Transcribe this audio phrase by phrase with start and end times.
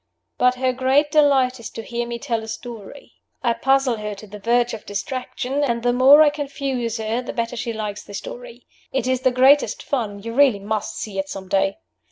[0.39, 3.13] But her great delight is to hear me tell a story.
[3.43, 7.33] I puzzle her to the verge of distraction; and the more I confuse her the
[7.33, 8.65] better she likes the story.
[8.91, 11.77] It is the greatest fun; you really must see it some day."